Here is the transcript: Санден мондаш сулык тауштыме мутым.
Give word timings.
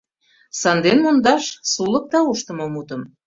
Санден 0.59 0.97
мондаш 1.03 1.43
сулык 1.71 2.05
тауштыме 2.11 2.65
мутым. 2.73 3.01